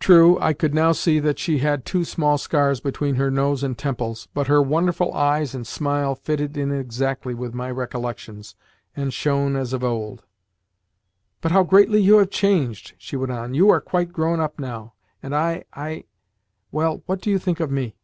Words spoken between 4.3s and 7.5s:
but her wonderful eyes and smile fitted in exactly